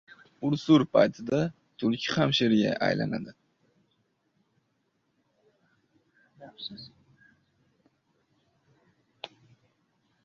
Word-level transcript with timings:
•Ur-sur 0.45 0.81
paytida 0.93 1.41
tulki 1.81 2.13
ham 2.13 2.33
sherga 2.37 2.71
aylanadi. 2.87 3.35